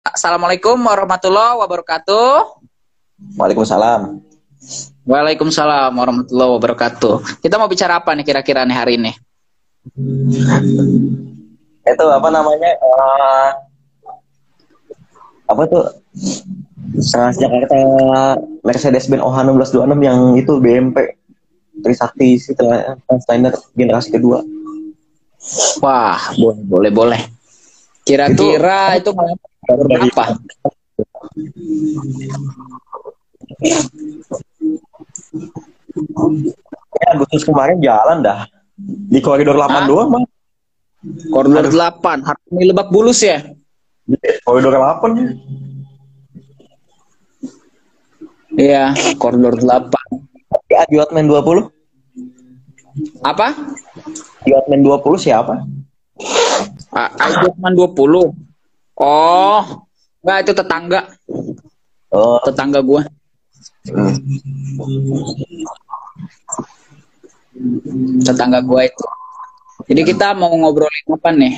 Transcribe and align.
Assalamualaikum 0.00 0.80
warahmatullahi 0.80 1.60
wabarakatuh. 1.60 2.64
Waalaikumsalam. 3.36 4.24
Waalaikumsalam 5.04 5.92
warahmatullahi 5.92 6.50
wabarakatuh. 6.56 7.44
Kita 7.44 7.60
mau 7.60 7.68
bicara 7.68 8.00
apa 8.00 8.16
nih 8.16 8.24
kira-kira 8.24 8.64
nih 8.64 8.76
hari 8.80 8.96
ini? 8.96 9.12
Itu 11.84 12.04
apa 12.08 12.28
namanya? 12.32 12.80
Uh, 12.80 13.48
apa 15.52 15.62
tuh? 15.68 15.84
Trans 17.04 17.36
Jakarta 17.36 17.76
Mercedes-Benz 18.64 19.20
OH1626 19.20 20.00
yang 20.00 20.18
itu 20.40 20.52
BMP 20.64 20.96
Trisakti 21.84 22.40
setelah 22.40 22.96
Transliner 23.04 23.52
generasi 23.76 24.16
kedua. 24.16 24.40
Wah, 25.84 26.32
boleh 26.40 26.64
boleh 26.64 26.90
boleh. 26.90 27.20
Kira-kira 28.00 28.96
itu, 28.96 29.12
itu 29.12 29.49
berapa? 29.76 30.24
Ya, 37.00 37.06
Agustus 37.14 37.42
kemarin 37.44 37.78
jalan 37.82 38.22
dah. 38.24 38.46
Di 38.80 39.20
koridor 39.20 39.56
8 39.58 39.68
Hah? 39.68 39.84
doang, 39.84 40.08
Bang. 40.08 40.24
Koridor 41.32 41.68
Aduh. 41.68 41.76
8, 42.00 42.24
Harmoni 42.24 42.64
Lebak 42.68 42.88
Bulus 42.92 43.20
ya? 43.24 43.40
Koridor 44.44 44.76
8 44.76 45.16
ya. 45.16 45.28
Iya, 48.60 48.84
koridor 49.16 49.56
8. 49.56 49.88
Ajwatman 50.70 51.26
20? 51.28 51.70
Apa? 53.22 53.54
Ajwatman 54.44 54.80
20 54.82 55.18
siapa? 55.20 55.62
Ajwatman 56.94 57.72
20. 57.78 58.49
Oh, 59.00 59.88
enggak 60.20 60.38
itu 60.44 60.52
tetangga. 60.52 61.00
Oh, 62.12 62.36
tetangga 62.44 62.84
gua. 62.84 63.08
Hmm. 63.88 64.12
Tetangga 68.20 68.60
gua 68.60 68.84
itu. 68.84 69.06
Jadi 69.88 70.00
kita 70.04 70.36
mau 70.36 70.52
ngobrolin 70.52 71.16
apa 71.16 71.30
nih? 71.32 71.54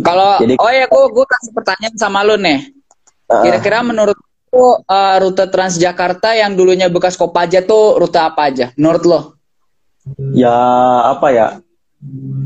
Kalau 0.00 0.40
oh 0.40 0.72
ya 0.72 0.88
gua 0.88 1.04
gua 1.12 1.26
kasih 1.28 1.52
pertanyaan 1.52 1.96
sama 2.00 2.24
lu 2.24 2.40
nih. 2.40 2.72
Kira-kira 3.28 3.84
menurut 3.84 4.16
lu 4.56 4.80
uh, 4.88 5.16
rute 5.20 5.44
Transjakarta 5.52 6.32
yang 6.32 6.56
dulunya 6.56 6.88
bekas 6.88 7.20
Kopaja 7.20 7.60
tuh 7.60 8.00
rute 8.00 8.16
apa 8.16 8.48
aja? 8.48 8.72
Menurut 8.80 9.02
lo? 9.04 9.20
Ya 10.32 10.56
apa 11.12 11.28
ya? 11.28 11.46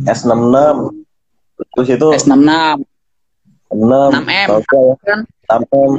S66 0.08 0.56
terus 1.76 1.88
itu 1.92 2.08
S66 2.16 2.82
6 3.70 3.78
6M 3.78 4.48
kan 5.06 5.20
6M 5.46 5.92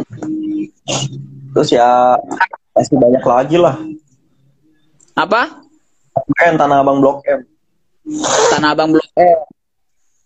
terus 1.55 1.69
ya 1.71 2.15
masih 2.71 2.95
banyak 2.95 3.23
lagi 3.23 3.57
lah. 3.59 3.75
Apa? 5.15 5.59
M 6.47 6.55
Tanah 6.55 6.83
Abang 6.83 7.03
Blok 7.03 7.23
M. 7.27 7.43
Tanah 8.55 8.69
Abang 8.75 8.95
Blok 8.95 9.09
M. 9.15 9.39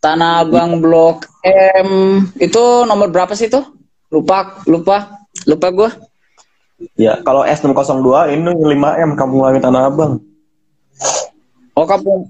Tanah 0.01 0.45
Abang 0.45 0.71
Blok 0.81 1.25
M. 1.45 1.89
Itu 2.37 2.85
nomor 2.85 3.09
berapa 3.09 3.33
sih 3.33 3.49
tuh 3.49 3.65
lupa 4.13 4.61
lupa 4.69 5.25
lupa 5.49 5.67
gue 5.73 5.89
ya 6.95 7.17
kalau 7.25 7.41
S602 7.43 8.37
ini 8.37 8.51
5M 8.77 9.17
Kampung 9.17 9.41
Melayu 9.41 9.59
Tanah 9.61 9.89
Abang. 9.89 10.21
Oh 11.75 11.85
kampung 11.89 12.29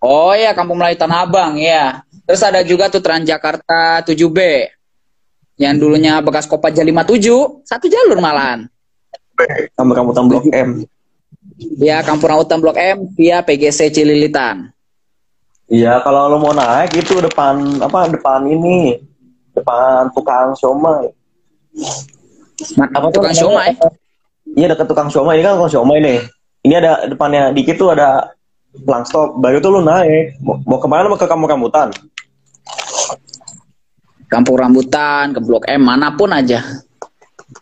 oh 0.00 0.32
ya 0.32 0.56
Kampung 0.56 0.80
Melayu 0.80 0.96
Tanah 0.96 1.28
Abang 1.28 1.60
ya 1.60 2.03
terus 2.24 2.42
ada 2.44 2.60
juga 2.64 2.88
tuh 2.88 3.04
Transjakarta 3.04 4.04
7B 4.04 4.38
yang 5.60 5.78
dulunya 5.78 6.18
bekas 6.24 6.48
Kopaja 6.50 6.82
57 6.82 7.64
satu 7.64 7.86
jalur 7.86 8.18
malahan 8.18 8.66
Kampung 9.78 9.96
Rambutan 9.96 10.24
Blok 10.26 10.46
M 10.50 10.82
ya 11.78 12.02
Kampung 12.02 12.28
Rambutan 12.32 12.58
Blok 12.58 12.76
M 12.80 13.06
via 13.14 13.44
PGC 13.44 13.92
Cililitan 13.94 14.74
Iya, 15.64 15.96
kalau 16.04 16.28
lo 16.28 16.36
mau 16.36 16.52
naik 16.52 16.92
itu 16.92 17.24
depan 17.24 17.80
apa 17.80 18.12
depan 18.12 18.44
ini 18.44 19.00
depan 19.56 20.12
tukang 20.12 20.52
somai. 20.52 21.08
Apa 22.92 23.08
tukang 23.08 23.32
somai? 23.32 23.72
Iya 24.52 24.76
dekat 24.76 24.86
tukang 24.92 25.08
somai 25.08 25.40
ini 25.40 25.44
kan 25.48 25.56
tukang 25.56 25.72
somai 25.72 26.04
nih. 26.04 26.20
Ini 26.68 26.74
ada 26.84 27.08
depannya 27.08 27.48
dikit 27.56 27.80
tuh 27.80 27.96
ada 27.96 28.36
pelang 28.76 29.08
stop. 29.08 29.40
Baru 29.40 29.56
tuh 29.64 29.72
lo 29.72 29.80
naik. 29.80 30.36
Mau, 30.44 30.60
mau 30.68 30.76
ke 30.76 30.88
mana? 30.88 31.08
Mau 31.08 31.16
ke 31.16 31.24
kampung 31.24 31.48
rambutan? 31.48 31.88
Kampung 34.34 34.58
Rambutan, 34.58 35.30
ke 35.30 35.38
Blok 35.38 35.70
M, 35.70 35.86
mana 35.86 36.10
pun 36.18 36.34
aja. 36.34 36.58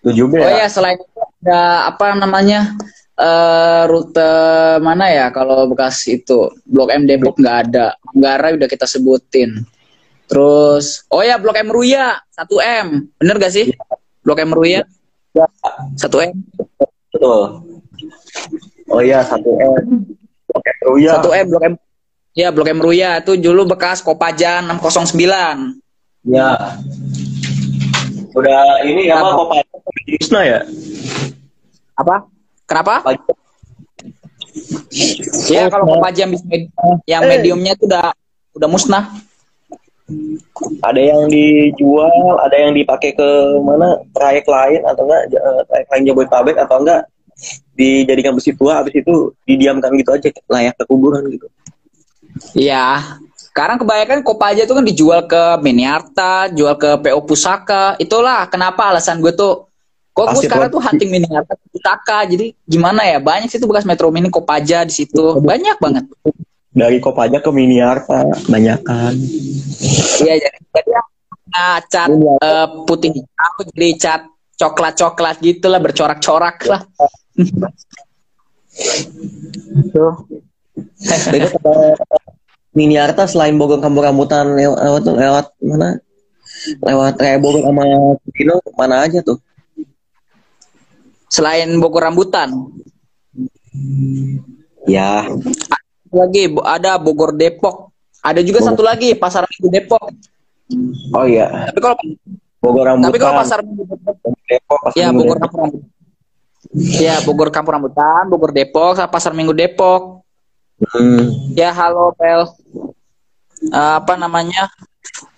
Tujuh 0.00 0.24
Oh 0.24 0.48
ya, 0.56 0.64
selain 0.72 0.96
itu 0.96 1.20
ada 1.44 1.92
apa 1.92 2.16
namanya 2.16 2.72
uh, 3.20 3.84
rute 3.84 4.32
mana 4.80 5.10
ya 5.12 5.28
kalau 5.28 5.68
bekas 5.68 6.08
itu 6.08 6.48
Blok 6.64 6.88
M 6.88 7.04
Depok 7.04 7.36
nggak 7.36 7.56
ada. 7.68 7.92
Manggarai 8.08 8.56
udah 8.56 8.68
kita 8.72 8.88
sebutin. 8.88 9.68
Terus, 10.32 11.04
oh 11.12 11.20
ya 11.20 11.36
Blok 11.36 11.60
M 11.60 11.68
Ruya 11.68 12.16
1 12.40 12.48
M, 12.80 13.04
bener 13.20 13.36
gak 13.36 13.52
sih? 13.52 13.68
Blok 14.24 14.40
M 14.40 14.56
Ruya 14.56 14.80
ya. 15.36 15.46
1 16.00 16.08
M. 16.24 16.32
Betul. 17.12 17.40
Oh 18.88 19.00
iya 19.04 19.20
1 19.20 19.44
M. 19.44 20.08
Blok 20.48 20.64
M 20.64 20.78
Ruya. 20.88 21.12
1 21.20 21.36
M 21.36 21.46
Blok 21.52 21.64
M. 21.68 21.74
Ya 22.32 22.48
Blok 22.48 22.68
M 22.72 22.80
Ruya 22.80 23.20
itu 23.20 23.36
dulu 23.36 23.76
bekas 23.76 24.00
Kopaja 24.00 24.64
609. 24.64 25.81
Ya. 26.22 26.78
Udah 28.32 28.62
ini 28.86 29.10
ya 29.10 29.20
apa 29.20 29.36
Kopaja 29.36 29.76
Krishna 30.06 30.40
ya? 30.46 30.60
Apa? 31.98 32.24
Kenapa? 32.64 33.02
Ya 35.50 35.68
kalau 35.68 35.84
Kopaja 35.84 36.24
yang, 36.24 36.32
yang 37.04 37.22
mediumnya 37.26 37.74
itu 37.74 37.84
udah 37.90 38.14
udah 38.56 38.68
musnah. 38.70 39.04
Ada 40.84 41.00
yang 41.00 41.22
dijual, 41.30 42.36
ada 42.42 42.56
yang 42.58 42.76
dipakai 42.76 43.16
ke 43.16 43.28
mana 43.64 43.96
trayek 44.12 44.44
lain 44.44 44.80
atau 44.84 45.02
enggak 45.08 45.22
trayek 45.68 45.88
lain 45.88 46.02
Jabodetabek 46.10 46.56
atau 46.60 46.76
enggak 46.84 47.00
dijadikan 47.74 48.36
besi 48.36 48.52
tua 48.54 48.84
habis 48.84 48.94
itu 48.94 49.32
didiamkan 49.48 49.90
gitu 49.96 50.12
aja 50.12 50.28
layak 50.52 50.76
ke 50.78 50.84
kuburan 50.86 51.24
gitu. 51.32 51.48
Iya, 52.56 53.18
sekarang 53.52 53.76
kebanyakan 53.76 54.24
Kopaja 54.24 54.64
itu 54.64 54.72
kan 54.72 54.80
dijual 54.80 55.28
ke 55.28 55.60
Miniarta, 55.60 56.48
jual 56.56 56.72
ke 56.80 56.96
PO 57.04 57.20
Pusaka. 57.28 58.00
Itulah 58.00 58.48
kenapa 58.48 58.88
alasan 58.88 59.20
gue 59.20 59.28
tuh 59.36 59.68
kok 60.16 60.32
gue 60.32 60.48
sekarang 60.48 60.72
tuh 60.72 60.80
hunting 60.80 61.12
Miniarta 61.12 61.52
Pusaka. 61.68 62.24
Jadi 62.24 62.56
gimana 62.64 63.04
ya? 63.04 63.20
Banyak 63.20 63.52
sih 63.52 63.60
tuh 63.60 63.68
bekas 63.68 63.84
Metro 63.84 64.08
Mini 64.08 64.32
Kopaja 64.32 64.88
di 64.88 64.96
situ. 64.96 65.36
Banyak 65.44 65.76
banget. 65.84 66.08
Dari 66.72 66.96
Kopaja 66.96 67.44
ke 67.44 67.52
Miniarta 67.52 68.24
banyak 68.48 68.80
kan. 68.88 69.12
Iya, 70.24 70.48
jadi 70.48 70.58
nah, 71.52 71.76
cat 71.92 72.08
uh, 72.08 72.88
putih 72.88 73.12
aku 73.36 73.68
jadi 73.76 73.88
cat 74.00 74.22
coklat-coklat 74.56 75.44
gitulah 75.44 75.76
bercorak-corak 75.76 76.56
lah. 76.72 76.80
Tuh. 79.92 80.24
Miniarta 82.72 83.28
selain 83.28 83.52
Bogor 83.60 83.84
Kampung 83.84 84.00
Rambutan 84.00 84.56
lewat, 84.56 84.80
lewat, 84.80 85.02
lewat 85.04 85.46
mana? 85.60 86.00
Lewat 86.80 87.14
kayak 87.20 87.38
Bogor 87.44 87.60
sama 87.68 87.84
Cino 88.32 88.56
mana 88.80 89.04
aja 89.04 89.20
tuh? 89.20 89.36
Selain 91.28 91.68
Bogor 91.76 92.08
Rambutan. 92.08 92.48
Ya. 94.88 95.28
Lagi 96.08 96.48
ada 96.64 96.96
Bogor 96.96 97.36
Depok. 97.36 97.92
Ada 98.24 98.40
juga 98.40 98.64
Bogor. 98.64 98.68
satu 98.72 98.82
lagi 98.84 99.12
Pasar 99.20 99.44
Minggu 99.44 99.68
Depok. 99.68 100.04
Oh 101.12 101.28
iya. 101.28 101.68
Tapi 101.68 101.80
kalau 101.80 101.96
Bogor 102.56 102.84
Rambutan. 102.88 103.08
Tapi 103.12 103.18
kalau 103.20 103.34
Pasar 103.36 103.58
Minggu 103.60 103.84
Depok, 103.84 104.28
Depok 104.48 104.78
pasar 104.80 104.96
ya 104.96 105.08
Bogor 105.12 105.36
Kampung 105.36 105.60
Rambutan. 105.60 105.90
Ya 106.96 107.14
Bogor 107.20 107.48
Kampung 107.52 107.72
Rambutan, 107.76 108.24
Bogor 108.32 108.52
Depok, 108.56 108.96
Pasar 109.12 109.32
Minggu 109.36 109.52
Depok. 109.52 110.24
Hmm. 110.96 111.52
Ya 111.52 111.68
halo 111.70 112.16
Pel. 112.16 112.48
Uh, 113.70 114.02
apa 114.02 114.14
namanya? 114.18 114.66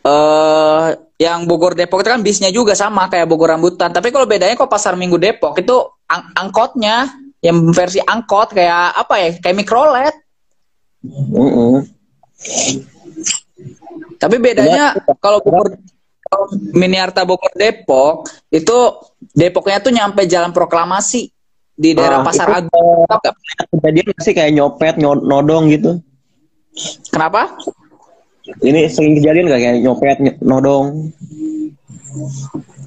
Uh, 0.04 0.92
yang 1.16 1.48
Bogor 1.48 1.72
Depok 1.72 2.04
itu 2.04 2.10
kan 2.12 2.20
bisnya 2.20 2.50
juga 2.52 2.76
sama 2.76 3.08
kayak 3.08 3.28
Bogor 3.28 3.52
Rambutan. 3.52 3.92
Tapi 3.92 4.12
kalau 4.12 4.28
bedanya 4.28 4.56
kok 4.56 4.70
Pasar 4.70 4.94
Minggu 4.94 5.16
Depok 5.20 5.56
itu 5.60 5.76
ang 6.08 6.32
angkotnya 6.36 7.10
yang 7.44 7.72
versi 7.72 8.00
angkot 8.00 8.56
kayak 8.56 8.96
apa 8.96 9.14
ya? 9.20 9.28
Kayak 9.40 9.56
mikrolet. 9.64 10.14
Uh 11.04 11.44
-uh. 11.44 11.76
Tapi 14.20 14.36
bedanya 14.40 14.96
ya. 14.96 15.14
kalau 15.20 15.40
Bogor 15.44 15.76
Miniarta 16.74 17.22
Bogor 17.22 17.52
Depok 17.54 18.26
itu 18.50 18.76
Depoknya 19.34 19.78
tuh 19.82 19.92
nyampe 19.94 20.30
Jalan 20.30 20.54
Proklamasi 20.54 21.26
di 21.74 21.90
daerah 21.90 22.22
ah, 22.22 22.26
Pasar 22.26 22.48
Agung. 22.62 23.02
Kejadian 23.82 24.14
sih 24.22 24.30
kayak 24.30 24.54
nyopet, 24.54 24.94
nodong 25.02 25.74
gitu. 25.74 25.98
Kenapa? 27.10 27.58
Ini 28.44 28.92
sering 28.92 29.16
kejadian 29.16 29.48
gak 29.48 29.60
kayak 29.60 29.80
nyopet, 29.80 30.18
nodong? 30.44 31.08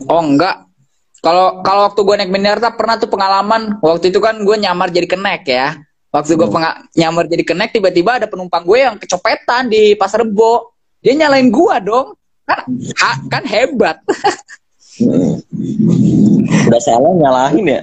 Oh 0.05 0.21
enggak. 0.21 0.69
Kalau 1.17 1.65
kalau 1.65 1.89
waktu 1.89 2.01
gue 2.05 2.15
naik 2.21 2.31
Minarta 2.31 2.69
pernah 2.71 2.95
tuh 3.01 3.09
pengalaman 3.09 3.81
waktu 3.81 4.13
itu 4.13 4.21
kan 4.21 4.37
gue 4.37 4.55
nyamar 4.55 4.93
jadi 4.93 5.09
kenek 5.09 5.43
ya. 5.49 5.75
Waktu 6.13 6.39
gue 6.39 6.47
hmm. 6.47 6.93
nyamar 6.95 7.25
jadi 7.27 7.43
kenek 7.43 7.73
tiba-tiba 7.73 8.21
ada 8.21 8.29
penumpang 8.29 8.63
gue 8.63 8.79
yang 8.79 8.95
kecopetan 9.01 9.67
di 9.67 9.97
Pasar 9.97 10.23
Rebo. 10.23 10.77
Dia 11.01 11.17
nyalain 11.17 11.49
gue 11.49 11.75
dong. 11.83 12.15
Kan 12.47 12.59
ha, 13.01 13.11
kan 13.27 13.43
hebat. 13.43 13.97
hmm. 15.01 15.41
Udah 16.69 16.81
salah 16.85 17.11
nyalahin 17.11 17.65
ya. 17.65 17.81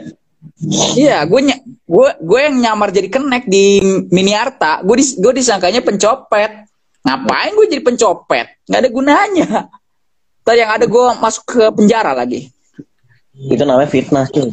Iya, 0.94 1.18
gue 1.28 1.40
gue 1.84 2.08
gue 2.22 2.40
yang 2.40 2.56
nyamar 2.62 2.88
jadi 2.94 3.10
kenek 3.12 3.44
di 3.50 3.82
Miniarta. 4.08 4.80
Gue 4.86 5.02
dis, 5.02 5.18
gue 5.20 5.34
disangkanya 5.34 5.84
pencopet. 5.84 6.70
Ngapain 7.04 7.52
gue 7.52 7.66
jadi 7.68 7.82
pencopet? 7.84 8.46
Nggak 8.64 8.80
ada 8.80 8.90
gunanya. 8.90 9.48
Tadi 10.44 10.58
yang 10.60 10.72
ada 10.72 10.86
gue 10.88 11.04
masuk 11.20 11.44
ke 11.44 11.62
penjara 11.72 12.12
lagi. 12.16 12.48
Itu 13.36 13.64
namanya 13.64 13.88
fitnah 13.88 14.28
cuy. 14.28 14.52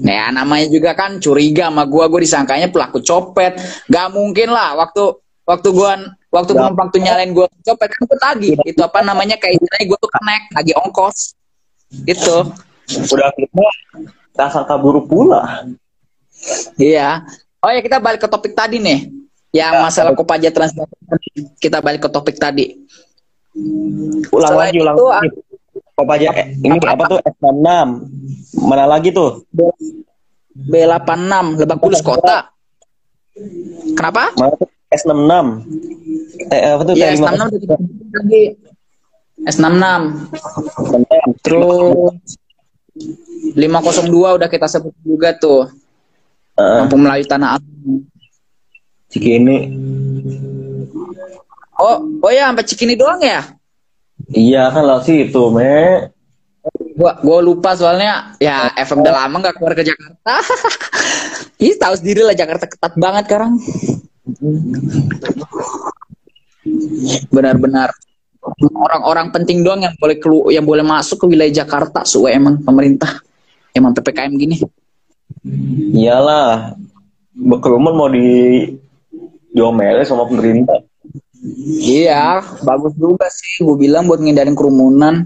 Nah, 0.00 0.32
namanya 0.32 0.66
juga 0.72 0.96
kan 0.96 1.20
curiga 1.20 1.68
sama 1.68 1.84
gue, 1.84 2.04
gue 2.08 2.20
disangkanya 2.24 2.72
pelaku 2.72 3.04
copet. 3.04 3.58
Gak 3.90 4.08
mungkin 4.14 4.48
lah 4.48 4.74
waktu 4.80 5.12
waktu 5.46 5.68
gue 5.70 5.92
waktu 6.34 6.50
Gak. 6.52 6.58
penumpang 6.58 6.88
tuh 6.90 7.00
nyalain 7.00 7.30
gue 7.30 7.46
copet 7.62 7.88
kan 7.88 8.02
gue 8.02 8.18
tadi 8.18 8.48
itu 8.66 8.80
apa 8.82 9.00
namanya 9.06 9.38
kayak 9.38 9.62
istilahnya 9.62 9.86
gue 9.94 9.98
tuh 10.02 10.10
kenek 10.10 10.42
lagi 10.52 10.72
ongkos 10.74 11.18
itu 12.02 12.36
udah 13.14 13.30
fitnah 13.38 13.74
rasa 14.34 14.66
kabur 14.66 15.06
pula 15.06 15.70
iya 16.76 17.22
oh 17.62 17.70
ya 17.70 17.80
kita 17.80 18.02
balik 18.02 18.26
ke 18.26 18.28
topik 18.28 18.58
tadi 18.58 18.82
nih 18.82 19.06
yang 19.56 19.74
ya, 19.80 19.82
masalah 19.88 20.12
kopaja 20.12 20.52
transportasi 20.52 21.56
kita 21.56 21.80
balik 21.80 22.04
ke 22.04 22.08
topik 22.12 22.36
tadi. 22.36 22.76
Ulang 24.28 24.52
Setelah 24.52 24.68
lagi 24.68 24.78
ulang 24.84 24.96
lagi. 25.00 25.38
Kopaja 25.96 26.28
eh, 26.36 26.46
ini 26.60 26.76
apa, 26.76 26.92
apa 26.92 27.04
tuh? 27.08 27.18
S66 27.24 27.88
mana 28.60 28.84
lagi 28.84 29.08
tuh? 29.16 29.48
B86 30.52 31.32
Lebak 31.56 31.78
Bulus 31.80 32.04
kota. 32.04 32.52
Kenapa? 33.96 34.36
S66 34.92 35.32
eh, 36.52 36.76
apa 36.76 36.82
tuh? 36.84 36.94
Ya, 37.00 37.16
S66 37.16 37.48
lagi. 38.12 38.42
S66 39.40 39.84
terus 41.40 42.12
502 43.56 44.36
udah 44.36 44.48
kita 44.52 44.68
sebut 44.68 44.92
juga 45.00 45.32
tuh. 45.32 45.72
Uh, 46.56 46.88
mampu 46.88 46.96
Melayu 46.96 47.28
Tanah 47.28 47.60
Abang 47.60 48.08
Cikini. 49.16 49.58
Oh, 51.80 51.96
oh 52.20 52.32
ya 52.32 52.52
sampai 52.52 52.68
Cikini 52.68 52.94
doang 53.00 53.20
ya? 53.24 53.40
Iya 54.28 54.68
kan 54.68 54.84
lah 54.84 55.00
sih 55.00 55.28
itu, 55.28 55.42
me. 55.48 56.12
Gua 56.96 57.16
gua 57.24 57.38
lupa 57.40 57.72
soalnya 57.72 58.36
ya 58.36 58.72
FM 58.76 59.00
udah 59.00 59.14
lama 59.24 59.36
nggak 59.40 59.56
keluar 59.56 59.72
ke 59.72 59.84
Jakarta. 59.88 60.34
Ih, 61.64 61.76
tahu 61.80 61.94
sendiri 61.96 62.20
lah 62.24 62.36
Jakarta 62.36 62.68
ketat 62.68 62.92
banget 63.00 63.24
sekarang. 63.28 63.56
Benar-benar 67.32 67.92
orang-orang 68.76 69.32
penting 69.32 69.64
doang 69.64 69.82
yang 69.82 69.94
boleh 69.96 70.16
kelu 70.20 70.52
yang 70.52 70.64
boleh 70.68 70.84
masuk 70.84 71.24
ke 71.24 71.26
wilayah 71.26 71.64
Jakarta 71.64 72.06
suwe 72.06 72.30
emang 72.30 72.62
pemerintah 72.62 73.18
emang 73.74 73.90
ppkm 73.90 74.32
gini 74.38 74.56
iyalah 75.98 76.78
berkerumun 77.34 77.94
mau 77.94 78.06
di 78.06 78.70
diomelin 79.56 80.04
sama 80.04 80.28
pemerintah. 80.28 80.84
Iya, 81.80 82.44
bagus 82.60 82.92
juga 83.00 83.32
sih. 83.32 83.64
Gue 83.64 83.88
bilang 83.88 84.04
buat 84.04 84.20
ngindarin 84.20 84.52
kerumunan. 84.52 85.24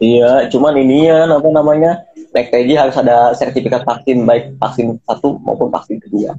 Iya, 0.00 0.48
cuman 0.48 0.74
ini 0.80 1.12
ya 1.12 1.28
apa 1.28 1.48
namanya 1.52 2.02
TJ 2.34 2.74
harus 2.74 2.96
ada 2.98 3.30
sertifikat 3.36 3.86
vaksin 3.86 4.26
baik 4.26 4.58
vaksin 4.58 4.98
satu 5.06 5.38
maupun 5.38 5.70
vaksin 5.70 6.02
kedua. 6.02 6.34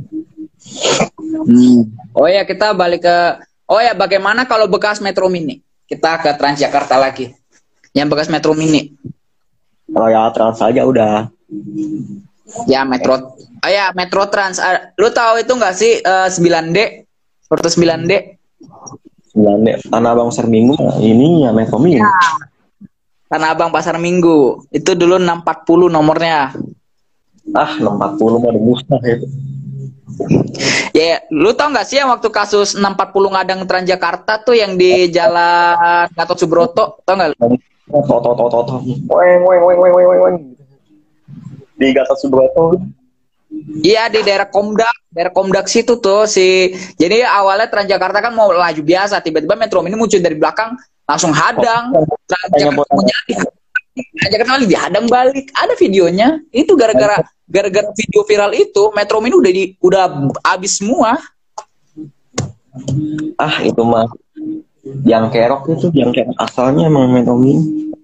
Hmm. 1.46 1.88
Oh 2.18 2.28
ya 2.28 2.44
kita 2.44 2.76
balik 2.76 3.06
ke 3.06 3.18
Oh 3.66 3.82
ya 3.82 3.98
bagaimana 3.98 4.46
kalau 4.46 4.70
bekas 4.70 5.02
Metro 5.02 5.26
Mini? 5.26 5.64
Kita 5.88 6.22
ke 6.22 6.36
Transjakarta 6.38 7.00
lagi. 7.00 7.34
Yang 7.96 8.08
bekas 8.14 8.28
Metro 8.30 8.54
Mini. 8.54 8.94
Oh 9.96 10.06
ya 10.06 10.30
Trans 10.36 10.62
aja 10.62 10.86
udah. 10.86 11.32
Ya 12.70 12.86
Metro 12.86 13.36
Oh 13.66 13.72
ya, 13.74 13.90
Metro 13.98 14.30
Trans. 14.30 14.62
Uh, 14.62 14.94
lu 15.02 15.10
tahu 15.10 15.42
itu 15.42 15.50
nggak 15.58 15.74
sih 15.74 15.98
uh, 16.06 16.30
9D? 16.30 17.10
Porto 17.50 17.66
9D? 17.66 18.38
9D. 19.34 19.90
Tanah 19.90 20.14
Abang 20.14 20.30
Pasar 20.30 20.46
Minggu 20.46 20.78
ini 21.02 21.42
ya 21.42 21.50
Metro 21.50 21.82
Mini. 21.82 21.98
Ya. 21.98 22.06
Tanah 23.26 23.58
Abang 23.58 23.74
Pasar 23.74 23.98
Minggu. 23.98 24.70
Itu 24.70 24.94
dulu 24.94 25.18
640 25.18 25.90
nomornya. 25.90 26.54
Ah, 27.58 27.74
640 27.82 28.38
mah 28.38 28.54
musnah 28.54 29.02
itu. 29.02 29.26
Ya, 30.96 31.18
yeah, 31.18 31.20
lu 31.34 31.52
tau 31.58 31.74
gak 31.74 31.90
sih 31.90 32.00
yang 32.00 32.08
waktu 32.14 32.30
kasus 32.30 32.78
640 32.78 33.34
ngadang 33.36 33.62
Transjakarta 33.68 34.46
tuh 34.46 34.56
yang 34.56 34.80
di 34.80 35.12
jalan 35.12 36.08
Gatot 36.14 36.38
Subroto, 36.40 37.04
tau 37.04 37.14
gak? 37.20 37.36
Toto, 37.36 38.16
toto, 38.22 38.46
toto. 38.48 38.76
Weng, 39.12 39.42
weng, 39.44 39.62
weng, 39.66 39.80
weng, 39.82 39.94
weng, 39.94 40.20
weng. 40.24 40.36
Di 41.76 41.92
Gatot 41.92 42.18
Subroto. 42.20 42.80
Iya 43.86 44.12
di 44.12 44.20
daerah 44.26 44.50
Komdak, 44.52 44.96
daerah 45.12 45.32
Komdak 45.32 45.72
situ 45.72 46.00
tuh 46.00 46.28
si. 46.28 46.76
Jadi 47.00 47.24
awalnya 47.24 47.72
Transjakarta 47.72 48.20
kan 48.20 48.34
mau 48.36 48.52
laju 48.52 48.82
biasa, 48.84 49.24
tiba-tiba 49.24 49.56
Metro 49.56 49.80
Mini 49.80 49.96
muncul 49.96 50.20
dari 50.20 50.36
belakang 50.36 50.76
langsung 51.08 51.32
hadang. 51.32 51.94
Transjakarta 52.28 52.72
mau 52.76 53.04
jadi 53.04 53.34
Transjakarta 53.96 54.52
lagi 54.60 54.68
dihadang 54.68 55.06
balik. 55.08 55.46
Ada 55.56 55.74
videonya. 55.80 56.42
Itu 56.52 56.76
gara-gara 56.76 57.24
gara-gara 57.46 57.90
video 57.96 58.22
viral 58.26 58.52
itu 58.58 58.92
Metro 58.92 59.22
Mini 59.24 59.36
udah 59.38 59.52
di 59.54 59.64
udah 59.80 60.04
habis 60.44 60.82
semua. 60.82 61.16
Ah 63.40 63.64
itu 63.64 63.82
mah 63.88 64.10
yang 65.08 65.32
kerok 65.32 65.80
itu 65.80 65.88
yang 65.96 66.12
kerok 66.12 66.36
asalnya 66.44 66.92
emang 66.92 67.08
Metro 67.14 67.40
Mini. 67.40 67.95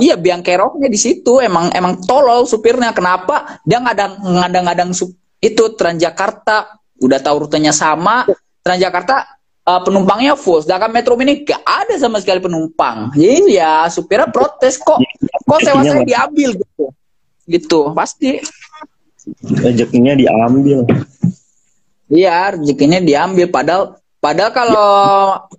Iya 0.00 0.16
biang 0.16 0.40
keroknya 0.40 0.88
di 0.88 0.98
situ. 0.98 1.38
Emang 1.38 1.68
emang 1.76 2.00
tolol 2.02 2.48
supirnya. 2.48 2.90
Kenapa? 2.96 3.60
Dia 3.62 3.78
ngadang 3.78 4.18
ngadang-ngadang 4.20 4.90
itu 5.38 5.64
Transjakarta. 5.76 6.80
Udah 6.98 7.20
tahu 7.22 7.46
rutenya 7.46 7.70
sama. 7.70 8.26
Transjakarta 8.64 9.38
uh, 9.68 9.80
penumpangnya 9.84 10.34
full. 10.34 10.64
Sedangkan 10.64 10.90
Metro 10.90 11.14
Mini 11.14 11.44
gak 11.44 11.62
ada 11.62 11.94
sama 12.00 12.18
sekali 12.18 12.40
penumpang. 12.40 13.12
Jadi 13.12 13.60
ya 13.60 13.86
supirnya 13.92 14.32
protes 14.32 14.80
kok. 14.80 14.98
Kok 15.44 15.58
sewa 15.60 15.84
saya 15.84 16.02
diambil 16.02 16.56
gitu. 16.56 16.84
Gitu 17.44 17.80
pasti. 17.92 18.40
Rezekinya 19.44 20.16
diambil. 20.16 20.88
Iya 22.08 22.56
rezekinya 22.56 22.98
diambil. 23.04 23.46
Padahal 23.52 24.00
Padahal 24.18 24.50
kalau 24.50 24.90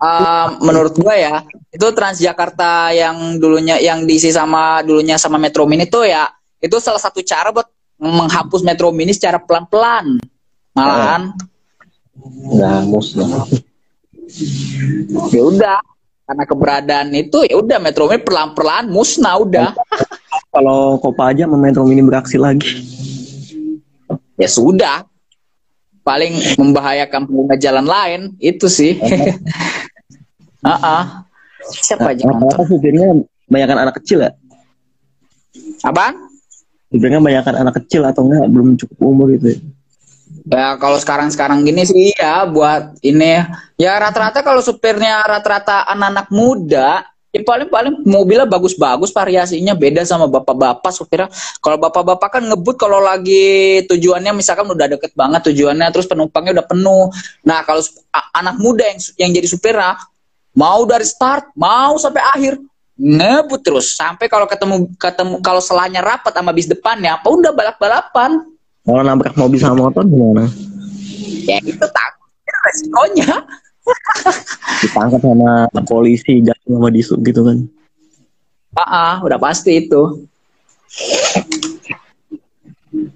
uh, 0.03 0.47
menurut 0.59 0.91
gue 0.99 1.15
ya 1.15 1.47
itu 1.71 1.87
Transjakarta 1.95 2.91
yang 2.91 3.39
dulunya 3.39 3.79
yang 3.79 4.03
diisi 4.03 4.35
sama 4.35 4.83
dulunya 4.83 5.15
sama 5.15 5.39
Metro 5.39 5.63
Mini 5.63 5.87
tuh 5.87 6.03
ya 6.03 6.27
itu 6.59 6.75
salah 6.83 6.99
satu 6.99 7.23
cara 7.23 7.55
buat 7.55 7.71
menghapus 7.99 8.61
Metro 8.67 8.91
Mini 8.91 9.15
secara 9.15 9.39
pelan-pelan. 9.39 10.19
Malahan. 10.75 11.31
Nggak 12.19 12.79
musnah. 12.87 13.47
Ya 15.31 15.41
udah 15.41 15.79
karena 16.27 16.43
keberadaan 16.45 17.09
itu 17.15 17.47
ya 17.47 17.55
udah 17.59 17.79
Metro 17.79 18.11
Mini 18.11 18.27
pelan-pelan 18.27 18.91
musnah 18.91 19.39
udah. 19.39 19.71
Kalau 20.51 20.99
Kopaja 20.99 21.47
sama 21.47 21.55
Metro 21.55 21.87
Mini 21.87 22.03
beraksi 22.03 22.35
lagi. 22.35 22.75
Ya 24.39 24.47
sudah, 24.47 25.03
paling 26.09 26.33
membahayakan 26.57 27.29
pengguna 27.29 27.55
jalan 27.61 27.85
lain 27.85 28.21
itu 28.41 28.65
sih. 28.65 28.97
Ah, 30.59 30.75
uh 30.75 30.75
-uh. 30.75 31.03
siapa 31.71 32.11
aja 32.11 32.27
nonton? 32.27 32.51
Apa 32.51 32.67
supirnya 32.67 33.15
banyakkan 33.47 33.79
anak 33.79 33.95
kecil 34.03 34.27
ya? 34.27 34.35
Apaan? 35.87 36.19
Supirnya 36.91 37.23
banyakkan 37.23 37.55
anak 37.63 37.79
kecil 37.79 38.03
atau 38.03 38.27
enggak 38.27 38.43
belum 38.51 38.75
cukup 38.75 38.97
umur 38.99 39.31
itu? 39.31 39.55
Ya, 39.55 39.61
ya 40.51 40.67
kalau 40.75 40.99
sekarang-sekarang 40.99 41.63
gini 41.63 41.87
sih 41.87 42.11
ya 42.11 42.43
buat 42.43 42.99
ini 42.99 43.39
ya 43.79 43.93
rata-rata 44.03 44.43
kalau 44.43 44.59
supirnya 44.59 45.23
rata-rata 45.23 45.87
anak-anak 45.87 46.27
muda 46.27 47.07
Ya 47.29 47.45
paling 47.45 47.69
paling 47.69 47.93
mobilnya 48.09 48.50
bagus-bagus 48.50 49.13
variasinya 49.13 49.77
beda 49.77 50.01
sama 50.01 50.25
bapak-bapak 50.25 50.89
supirnya. 50.89 51.29
Kalau 51.62 51.77
bapak-bapak 51.77 52.41
kan 52.41 52.43
ngebut 52.45 52.74
kalau 52.74 52.98
lagi 52.98 53.86
tujuannya 53.86 54.33
misalkan 54.33 54.65
udah 54.65 54.98
deket 54.98 55.13
banget 55.13 55.45
tujuannya 55.53 55.93
terus 55.93 56.09
penumpangnya 56.09 56.57
udah 56.57 56.65
penuh. 56.65 57.05
Nah, 57.45 57.62
kalau 57.62 57.86
anak 58.33 58.55
muda 58.57 58.81
yang 58.81 59.00
yang 59.21 59.31
jadi 59.38 59.45
supirnya 59.45 60.01
mau 60.57 60.81
dari 60.89 61.05
start, 61.05 61.53
mau 61.53 62.01
sampai 62.01 62.21
akhir 62.33 62.53
ngebut 62.98 63.62
terus 63.62 63.95
sampai 63.95 64.27
kalau 64.27 64.43
ketemu 64.50 64.91
ketemu 65.00 65.39
kalau 65.39 65.62
selanya 65.63 66.03
rapat 66.03 66.36
sama 66.36 66.51
bis 66.51 66.65
depannya 66.65 67.13
apa 67.21 67.29
udah 67.29 67.53
balap-balapan. 67.53 68.41
Kalau 68.89 69.01
nabrak 69.05 69.38
mobil 69.38 69.62
sama 69.62 69.86
motor 69.86 70.01
gimana? 70.01 70.50
Ya 71.45 71.62
itu 71.62 71.86
takut 71.86 72.29
resikonya 72.65 73.45
ditangkap 74.86 75.22
sama 75.22 75.67
polisi 75.88 76.39
jatuh 76.43 76.79
sama 76.79 76.89
disub 76.89 77.19
gitu 77.25 77.43
kan 77.43 77.67
Ah, 78.77 78.86
ah, 78.86 79.15
udah 79.25 79.41
pasti 79.41 79.81
itu. 79.81 80.29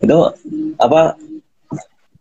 Itu 0.01 0.20
apa? 0.82 1.13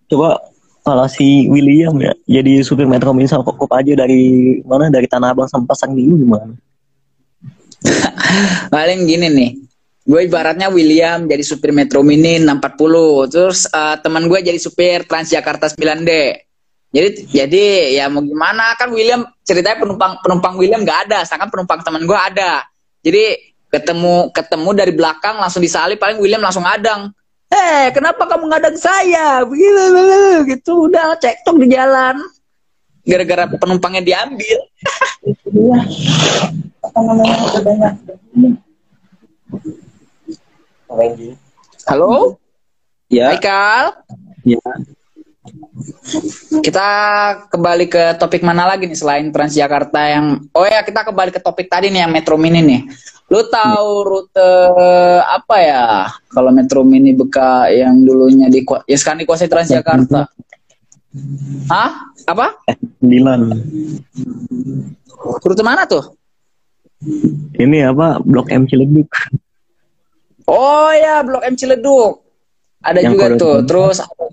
Coba 0.06 0.36
kalau 0.82 1.06
si 1.08 1.48
William 1.48 1.94
ya 2.02 2.12
jadi 2.28 2.60
supir 2.60 2.84
Metro 2.84 3.14
Mini 3.16 3.30
sama 3.30 3.46
kok 3.46 3.70
aja 3.72 3.96
dari 3.96 4.58
mana 4.66 4.92
dari 4.92 5.08
Tanah 5.08 5.32
Abang 5.32 5.48
sampai 5.48 5.68
Pasang 5.72 5.96
Minggu 5.96 6.20
gimana? 6.20 6.52
Paling 8.74 9.08
gini 9.08 9.26
nih. 9.32 9.50
Gue 10.02 10.26
ibaratnya 10.26 10.66
William 10.66 11.30
jadi 11.30 11.40
supir 11.46 11.70
Metro 11.70 12.02
Mini 12.02 12.42
640. 12.42 13.32
Terus 13.32 13.70
uh, 13.70 13.96
teman 14.02 14.26
gue 14.28 14.38
jadi 14.42 14.58
supir 14.58 15.06
Transjakarta 15.06 15.72
9D. 15.72 16.10
Jadi 16.92 17.08
jadi 17.32 17.64
ya 17.96 18.04
mau 18.12 18.20
gimana 18.20 18.76
kan 18.76 18.92
William 18.92 19.24
ceritanya 19.40 19.80
penumpang 19.80 20.20
penumpang 20.20 20.60
William 20.60 20.84
gak 20.84 21.08
ada, 21.08 21.24
sedangkan 21.24 21.48
penumpang 21.48 21.80
teman 21.80 22.04
gue 22.04 22.18
ada. 22.18 22.68
Jadi 23.00 23.56
ketemu 23.72 24.28
ketemu 24.36 24.70
dari 24.76 24.92
belakang 24.92 25.40
langsung 25.40 25.64
disalip 25.64 25.96
paling 25.96 26.20
William 26.20 26.44
langsung 26.44 26.68
adang. 26.68 27.08
Eh, 27.48 27.92
kenapa 27.96 28.28
kamu 28.28 28.48
ngadang 28.48 28.76
saya? 28.76 29.40
Begitu, 29.44 29.84
gitu 30.52 30.72
udah 30.88 31.16
cekcok 31.16 31.56
di 31.64 31.66
jalan. 31.72 32.16
Gara-gara 33.08 33.48
penumpangnya 33.56 34.04
diambil. 34.04 34.58
Apa 36.80 36.98
namanya? 37.08 37.36
Halo? 41.88 42.36
Ya. 43.08 43.32
Haikal? 43.32 44.00
Ya. 44.44 44.60
Kita 46.62 46.88
kembali 47.50 47.90
ke 47.90 48.14
topik 48.14 48.46
mana 48.46 48.62
lagi 48.62 48.86
nih 48.86 48.94
selain 48.94 49.26
Transjakarta 49.34 49.98
yang 50.06 50.26
Oh 50.54 50.62
ya, 50.62 50.86
kita 50.86 51.02
kembali 51.02 51.34
ke 51.34 51.42
topik 51.42 51.66
tadi 51.66 51.90
nih 51.90 52.06
yang 52.06 52.12
Metro 52.14 52.38
Mini 52.38 52.62
nih. 52.62 52.80
Lu 53.26 53.42
tahu 53.50 54.06
rute 54.06 54.50
apa 55.26 55.56
ya? 55.58 56.06
Kalau 56.30 56.54
Metro 56.54 56.86
Mini 56.86 57.10
Beka 57.10 57.66
yang 57.74 58.06
dulunya 58.06 58.46
di 58.46 58.62
ya 58.86 58.94
sekarang 58.94 59.26
dikuasai 59.26 59.50
Transjakarta. 59.50 60.30
Hah? 61.66 61.90
Apa? 62.22 62.62
Sembilan. 63.02 63.40
Rute 65.42 65.62
mana 65.66 65.90
tuh? 65.90 66.14
Ini 67.58 67.90
apa? 67.90 68.22
Blok 68.22 68.46
M 68.46 68.70
Ciledug. 68.70 69.10
Oh 70.46 70.90
ya, 70.94 71.26
Blok 71.26 71.42
M 71.42 71.58
Ciledug. 71.58 72.22
Ada 72.82 72.98
Yang 73.02 73.10
juga 73.10 73.26
tuh. 73.38 73.56
Terus 73.66 73.98
ada 74.02 74.24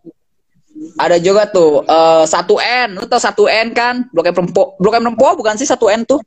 juga 1.20 1.44
tuh 1.50 1.84
eh, 1.84 2.24
satu 2.26 2.56
N. 2.60 3.00
Lu 3.00 3.06
tau 3.06 3.20
satu 3.20 3.46
N 3.48 3.76
kan? 3.76 4.08
Blok 4.12 4.32
M 4.32 4.36
Rempo. 4.46 4.80
Blok 4.80 4.96
M 4.96 5.06
Rempo 5.12 5.28
bukan 5.36 5.60
sih 5.60 5.68
satu 5.68 5.92
N 5.92 6.08
tuh? 6.08 6.24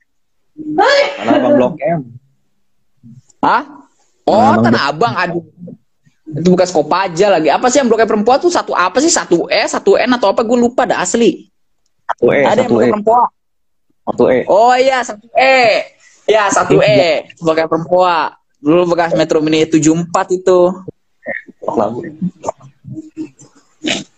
Tanah 0.56 1.35
Abang 1.40 1.54
Blok 1.56 1.75
M. 1.80 2.00
Hah? 3.42 3.62
Oh, 4.28 4.54
Tanah 4.61 4.61
Abang 4.61 4.62
Tanah 4.62 4.82
Abang. 4.88 5.14
Aduh. 5.16 5.44
Itu 6.32 6.49
bukan 6.56 6.68
Kopaja 6.68 7.26
lagi. 7.28 7.49
Apa 7.52 7.68
sih 7.68 7.80
yang 7.80 7.88
Blok 7.88 8.04
M 8.04 8.21
Rempo 8.21 8.32
tuh 8.40 8.52
satu 8.52 8.73
apa 8.73 9.00
sih? 9.00 9.12
Satu 9.12 9.49
E, 9.49 9.62
satu 9.68 9.97
N 9.97 10.16
atau 10.16 10.32
apa? 10.32 10.44
Gue 10.44 10.56
lupa 10.61 10.88
dah 10.88 11.04
asli. 11.04 11.49
Satu 12.09 12.25
E, 12.32 12.40
ada 12.44 12.61
yang 12.61 12.68
satu 12.68 12.73
Blok 12.76 12.85
E, 12.85 12.88
M 12.88 12.94
Rempoa. 13.00 13.25
satu 14.02 14.25
E. 14.28 14.38
Oh 14.49 14.75
iya, 14.76 14.99
satu 15.04 15.26
E. 15.37 15.61
Ya, 16.28 16.44
satu 16.49 16.76
E. 16.80 17.28
Blok 17.40 17.59
M 17.61 17.68
Rempoa. 17.68 18.37
Dulu 18.62 18.94
bekas 18.94 19.12
Metro 19.18 19.42
Mini 19.42 19.66
74 19.66 20.38
itu. 20.38 20.61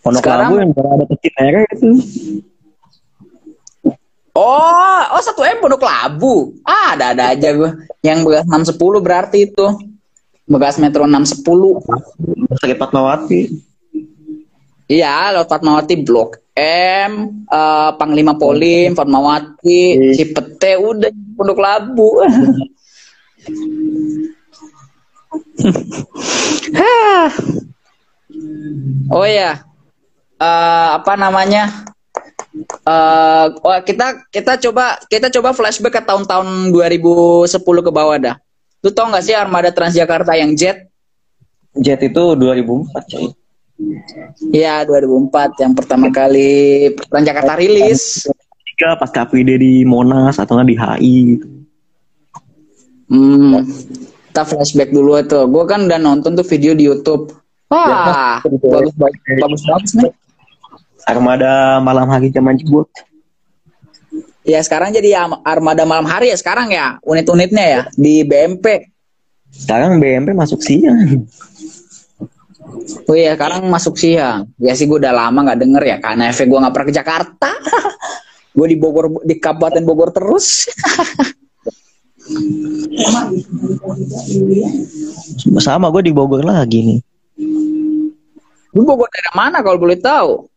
Pondok 0.05 0.25
Labu 0.29 0.55
yang 0.61 0.71
berada 0.77 1.05
ke 1.09 1.17
Cinere 1.25 1.65
itu. 1.73 1.91
Oh, 4.35 5.01
oh 5.15 5.23
satu 5.23 5.47
M 5.47 5.63
Pondok 5.63 5.87
Labu. 5.87 6.53
Ah, 6.67 6.99
ada-ada 6.99 7.33
aja 7.33 7.49
gue. 7.55 7.71
Yang 8.05 8.19
bekas 8.27 8.45
610 8.51 9.01
berarti 9.01 9.39
itu. 9.49 9.67
Bekas 10.45 10.77
Metro 10.77 11.09
610. 11.09 11.81
Sakit 12.61 12.77
Fatmawati. 12.77 13.41
Iya, 14.85 15.33
lewat 15.33 15.49
Fatmawati 15.49 15.97
Blok 16.05 16.45
M, 16.53 17.13
eh, 17.49 17.91
Panglima 17.97 18.37
Polim, 18.37 18.93
Fatmawati, 18.93 19.97
Iya. 19.97 20.13
Cipete, 20.13 20.77
udah 20.77 21.09
Pondok 21.35 21.59
Labu. 21.59 22.21
Hah. 26.79 27.33
Oh 29.11 29.27
ya, 29.27 29.65
Eh, 30.45 30.89
apa 30.99 31.15
namanya? 31.15 31.87
Oh, 32.87 33.79
kita 33.83 34.29
kita 34.31 34.59
coba 34.69 34.99
kita 35.07 35.31
coba 35.31 35.55
flashback 35.55 35.99
ke 35.99 36.03
tahun-tahun 36.03 36.71
2010 36.71 37.51
ke 37.59 37.91
bawah 37.91 38.17
dah. 38.19 38.37
Lu 38.85 38.93
tau 38.93 39.09
gak 39.11 39.25
sih 39.25 39.35
armada 39.35 39.73
Transjakarta 39.73 40.37
yang 40.37 40.53
jet? 40.55 40.91
Jet 41.75 41.99
itu 42.05 42.23
2004, 42.39 43.11
coy. 43.11 43.27
Iya 44.55 44.87
2004 44.87 45.63
yang 45.67 45.73
pertama 45.75 46.07
kali 46.13 46.93
Transjakarta 47.11 47.59
rilis. 47.59 48.29
Tiga 48.75 48.99
pas 48.99 49.11
KPD 49.11 49.51
di 49.59 49.73
Monas 49.87 50.39
atau 50.39 50.59
nggak 50.59 50.69
di 50.69 50.77
HI 50.79 51.15
gitu. 51.35 51.47
Hmm, 53.11 53.63
kita 54.31 54.43
flashback 54.47 54.91
dulu 54.91 55.19
tuh. 55.27 55.47
Gue 55.47 55.65
kan 55.67 55.87
udah 55.87 55.99
nonton 55.99 56.35
tuh 56.39 56.47
video 56.47 56.75
di 56.75 56.87
YouTube. 56.87 57.44
Wah, 57.73 58.41
Ya, 58.45 58.51
bagus 58.51 58.95
bagus 58.95 59.15
bagus 59.41 59.63
bagus 59.65 59.93
nih. 59.97 60.13
Armada 61.05 61.81
malam 61.85 62.09
hari 62.09 62.33
zaman 62.33 62.57
jebot. 62.57 62.89
Ya 64.45 64.61
sekarang 64.61 64.93
jadi 64.93 65.25
armada 65.45 65.89
malam 65.89 66.05
hari 66.05 66.29
ya 66.29 66.37
sekarang 66.37 66.69
ya 66.69 67.01
unit-unitnya 67.01 67.65
ya 67.65 67.83
di 67.97 68.25
BMP. 68.25 68.93
Sekarang 69.49 69.97
BMP 69.97 70.37
masuk 70.37 70.61
siang. 70.61 71.25
Oh 73.09 73.17
iya 73.17 73.33
sekarang 73.37 73.65
masuk 73.73 73.97
siang. 73.97 74.53
Ya 74.61 74.77
sih 74.77 74.85
gue 74.85 75.01
udah 75.01 75.17
lama 75.17 75.49
nggak 75.49 75.61
denger 75.65 75.83
ya 75.85 75.97
karena 76.01 76.29
efek 76.29 76.49
gue 76.49 76.59
nggak 76.61 76.75
pernah 76.77 76.89
ke 76.89 76.95
Jakarta. 76.95 77.51
gue 78.57 78.67
di 78.69 78.77
Bogor 78.77 79.25
di 79.25 79.35
Kabupaten 79.41 79.83
Bogor 79.85 80.13
terus. 80.13 80.69
Sama 85.61 85.89
gue 85.89 86.03
di 86.05 86.13
Bogor 86.13 86.45
lagi 86.45 86.81
nih. 86.85 87.01
Lu 88.75 88.83
Bogor 88.83 89.07
daerah 89.15 89.35
mana 89.39 89.63
kalau 89.63 89.79
boleh 89.79 89.97
tahu? 90.03 90.51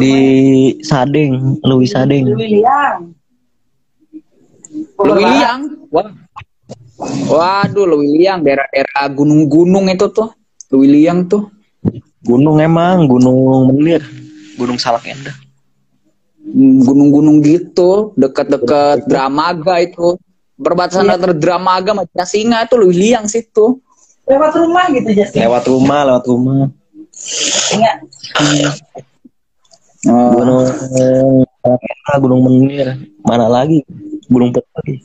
Di 0.00 0.16
Sadeng, 0.82 1.60
Louis 1.62 1.92
Sadeng. 1.92 2.34
Lewiliang. 4.98 5.60
Wah. 5.92 6.08
Waduh, 7.30 7.84
Lewiliang 7.84 8.40
daerah-daerah 8.44 9.06
gunung-gunung 9.12 9.92
itu 9.92 10.08
tuh. 10.08 10.32
Lewiliang 10.72 11.28
tuh. 11.28 11.52
Gunung 12.20 12.60
emang, 12.60 13.08
Gunung 13.08 13.68
Menir, 13.72 14.04
Gunung 14.56 14.76
Salak 14.76 15.08
Endah. 15.08 15.36
Gunung-gunung 16.84 17.40
gitu, 17.40 18.12
dekat-dekat 18.16 19.08
Dramaga 19.08 19.80
itu. 19.80 20.20
Perbatasan 20.60 21.08
antara 21.08 21.32
Dramaga 21.32 21.96
sama 21.96 22.04
Jasinga 22.12 22.68
itu 22.68 22.74
Lewiliang 22.76 23.24
situ. 23.24 23.80
Lewat 24.30 24.52
rumah 24.54 24.84
gitu 24.94 25.08
Justin 25.10 25.42
Lewat 25.42 25.64
rumah, 25.66 26.00
lewat 26.06 26.24
rumah. 26.30 26.70
Ingat. 27.74 27.96
Oh. 30.06 30.30
Gunung 30.32 30.64
Gunung 32.22 32.40
Menir. 32.46 32.94
Mana 33.26 33.50
lagi? 33.50 33.82
Gunung 34.30 34.54
Putri. 34.54 35.02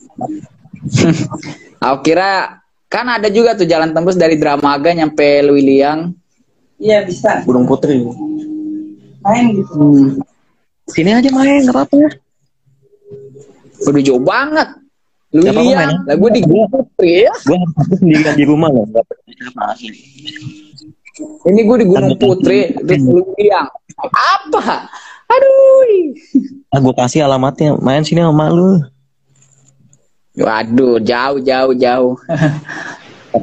Aku 1.85 1.97
kira 2.05 2.61
kan 2.87 3.09
ada 3.09 3.27
juga 3.27 3.57
tuh 3.57 3.65
jalan 3.67 3.91
tembus 3.91 4.15
dari 4.15 4.37
Dramaga 4.37 4.93
nyampe 4.93 5.41
Lewiliang. 5.43 6.13
iya 6.77 7.01
bisa 7.03 7.41
Gunung 7.47 7.65
Putri. 7.65 8.03
main 9.25 9.45
gitu 9.57 9.73
Hmm. 9.73 10.21
Sini 10.85 11.17
aja 11.17 11.33
main, 11.33 11.65
nggak 11.65 11.73
apa-apa. 11.73 11.97
Udah 13.89 14.01
jauh 14.05 14.21
banget. 14.21 14.69
Lewiliang. 15.33 16.05
main. 16.05 16.05
Lah 16.05 16.15
gue 16.19 16.29
di 16.35 16.41
Putri 16.45 17.25
ya. 17.25 17.33
Gue 17.45 17.57
harus 17.57 17.97
sendirian 17.97 18.35
di 18.37 18.45
rumah 18.45 18.69
loh. 18.69 18.85
Siapa 18.89 19.61
lagi. 19.73 19.89
Ini 21.47 21.59
gue 21.63 21.77
di 21.79 21.85
Gunung 21.87 22.17
Putri, 22.19 22.75
di 22.75 22.95
Lewiliang. 22.99 23.67
Apa? 24.05 24.85
Aduh. 25.25 26.13
Ah, 26.69 26.79
gue 26.79 26.93
kasih 26.93 27.25
alamatnya. 27.25 27.79
Main 27.81 28.05
sini 28.05 28.21
sama 28.21 28.51
lu. 28.53 28.83
Waduh, 30.35 30.99
jauh, 30.99 31.39
jauh, 31.39 31.73
jauh. 31.73 32.13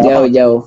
jauh, 0.04 0.28
jauh. 0.28 0.60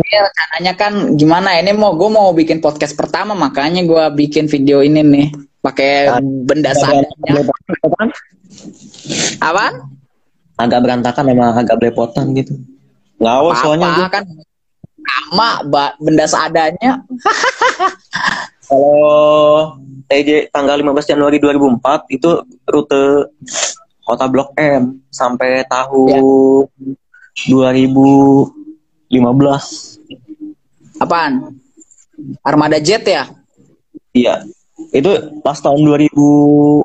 Ini 0.00 0.16
rencananya 0.20 0.72
kan 0.76 0.92
gimana? 1.16 1.56
Ini 1.56 1.72
mau 1.72 1.96
gue 1.96 2.10
mau 2.12 2.28
bikin 2.36 2.60
podcast 2.60 2.92
pertama, 2.92 3.32
makanya 3.32 3.80
gue 3.88 4.04
bikin 4.20 4.52
video 4.52 4.84
ini 4.84 5.00
nih, 5.00 5.28
pakai 5.60 6.08
benda 6.44 6.72
seadanya. 6.72 7.32
Apaan? 9.40 9.74
Agak 10.60 10.80
berantakan 10.84 11.24
emang 11.32 11.56
agak 11.56 11.76
belepotan 11.80 12.36
gitu. 12.36 12.52
Ngawas 13.20 13.56
soalnya 13.64 13.88
Apa 13.96 14.20
kan? 14.20 14.24
Sama, 15.00 15.64
ba- 15.68 15.96
benda 16.00 16.24
seadanya. 16.28 17.00
Kalau 18.70 19.74
TJ 20.06 20.52
tanggal 20.54 20.78
15 20.78 21.10
Januari 21.16 21.42
2004 21.42 22.14
itu 22.14 22.30
rute 22.70 23.02
kota 24.06 24.26
Blok 24.30 24.54
M 24.54 25.02
sampai 25.10 25.66
tahun 25.66 26.22
2015. 27.50 29.10
Apaan? 31.02 31.56
Armada 32.44 32.78
Jet 32.78 33.02
ya? 33.08 33.26
Iya. 34.14 34.44
Itu 34.90 35.10
pas 35.40 35.54
tahun 35.56 35.80
2016 35.80 36.84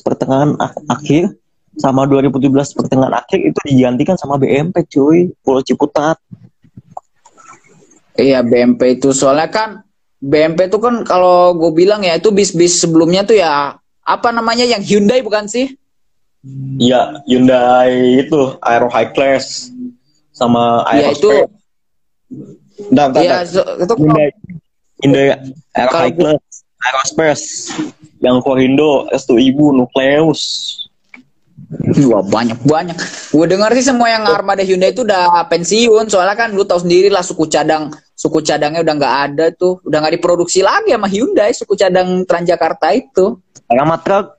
pertengahan 0.00 0.56
ak- 0.56 0.80
akhir 0.88 1.36
sama 1.76 2.04
2017 2.04 2.48
pertengahan 2.74 3.14
akhir 3.14 3.38
itu 3.44 3.60
digantikan 3.64 4.16
sama 4.16 4.34
BMP 4.34 4.82
cuy, 4.88 5.30
Pulau 5.40 5.60
Ciputat. 5.60 6.16
Iya 8.14 8.42
BMP 8.42 8.98
itu 8.98 9.14
soalnya 9.14 9.46
kan 9.46 9.86
BMP 10.18 10.66
itu 10.66 10.82
kan 10.82 11.06
kalau 11.06 11.54
gue 11.54 11.70
bilang 11.70 12.02
ya 12.02 12.18
itu 12.18 12.34
bis-bis 12.34 12.82
sebelumnya 12.82 13.22
tuh 13.22 13.38
ya 13.38 13.78
apa 14.02 14.28
namanya 14.34 14.66
yang 14.66 14.82
Hyundai 14.82 15.22
bukan 15.22 15.46
sih? 15.46 15.70
Iya, 16.78 17.22
Hyundai 17.26 18.24
itu 18.24 18.58
Aero 18.58 18.88
High 18.88 19.12
Class 19.12 19.70
sama 20.32 20.82
Iya 20.90 21.06
Aero 21.06 21.12
itu 21.14 21.30
Bentar, 22.88 23.06
bentar, 23.10 23.20
Iya 23.22 23.36
bentar. 23.38 23.46
so- 23.46 23.70
itu 23.76 23.94
Hyundai 23.94 24.28
Hyundai 24.98 25.24
Aero 25.76 25.90
High 25.94 26.14
Class 26.16 26.42
Aerospace 26.78 27.74
yang 28.22 28.38
Korindo 28.42 29.10
S2 29.10 29.50
Ibu 29.54 29.74
Nukleus 29.74 30.74
Wah 32.08 32.24
banyak 32.24 32.64
banyak. 32.64 32.96
Gue 33.28 33.44
dengar 33.44 33.68
sih 33.76 33.84
semua 33.84 34.08
yang 34.08 34.24
armada 34.24 34.64
Hyundai 34.64 34.96
itu 34.96 35.04
udah 35.04 35.44
pensiun. 35.52 36.08
Soalnya 36.08 36.32
kan 36.32 36.48
lu 36.56 36.64
tahu 36.64 36.88
sendiri 36.88 37.12
lah 37.12 37.20
suku 37.20 37.44
cadang 37.44 37.92
suku 38.16 38.40
cadangnya 38.40 38.80
udah 38.80 38.94
nggak 38.96 39.16
ada 39.28 39.46
tuh, 39.52 39.76
udah 39.84 40.00
nggak 40.00 40.16
diproduksi 40.16 40.64
lagi 40.64 40.96
sama 40.96 41.12
Hyundai 41.12 41.52
suku 41.52 41.76
cadang 41.76 42.24
Transjakarta 42.24 42.96
itu. 42.96 43.36
sama 43.68 44.00
truk 44.00 44.32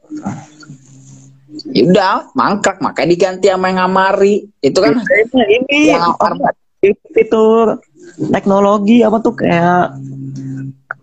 Ya 1.69 1.86
udah 1.86 2.34
mangkrak 2.34 2.81
makanya 2.81 3.10
diganti 3.13 3.46
sama 3.51 3.69
yang 3.69 3.86
Amari. 3.86 4.50
Itu 4.58 4.81
kan 4.81 4.98
ini 5.38 5.93
yang 5.93 6.17
armada. 6.17 6.58
fitur 7.12 7.84
teknologi 8.31 9.03
apa 9.03 9.19
tuh 9.19 9.36
kayak 9.36 10.00